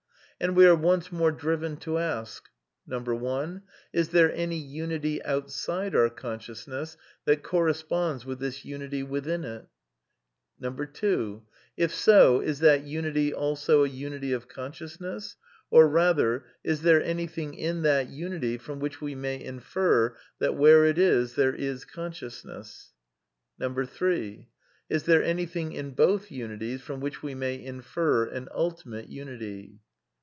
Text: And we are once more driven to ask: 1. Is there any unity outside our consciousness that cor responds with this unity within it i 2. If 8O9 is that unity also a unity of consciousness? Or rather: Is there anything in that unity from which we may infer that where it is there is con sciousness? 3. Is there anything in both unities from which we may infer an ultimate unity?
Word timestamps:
And 0.43 0.55
we 0.55 0.65
are 0.65 0.73
once 0.73 1.11
more 1.11 1.31
driven 1.31 1.77
to 1.81 1.99
ask: 1.99 2.49
1. 2.87 3.61
Is 3.93 4.09
there 4.09 4.33
any 4.33 4.57
unity 4.57 5.21
outside 5.23 5.95
our 5.95 6.09
consciousness 6.09 6.97
that 7.25 7.43
cor 7.43 7.63
responds 7.63 8.25
with 8.25 8.39
this 8.39 8.65
unity 8.65 9.03
within 9.03 9.43
it 9.43 9.67
i 10.59 10.67
2. 10.71 11.43
If 11.77 11.91
8O9 11.93 12.43
is 12.43 12.57
that 12.61 12.81
unity 12.83 13.31
also 13.31 13.83
a 13.83 13.87
unity 13.87 14.33
of 14.33 14.47
consciousness? 14.47 15.35
Or 15.69 15.87
rather: 15.87 16.45
Is 16.63 16.81
there 16.81 17.03
anything 17.03 17.53
in 17.53 17.83
that 17.83 18.09
unity 18.09 18.57
from 18.57 18.79
which 18.79 18.99
we 18.99 19.13
may 19.13 19.39
infer 19.43 20.17
that 20.39 20.55
where 20.55 20.85
it 20.85 20.97
is 20.97 21.35
there 21.35 21.53
is 21.53 21.85
con 21.85 22.13
sciousness? 22.13 22.87
3. 23.59 24.49
Is 24.89 25.03
there 25.03 25.23
anything 25.23 25.73
in 25.73 25.91
both 25.91 26.31
unities 26.31 26.81
from 26.81 26.99
which 26.99 27.21
we 27.21 27.35
may 27.35 27.63
infer 27.63 28.25
an 28.25 28.49
ultimate 28.51 29.07
unity? 29.07 29.77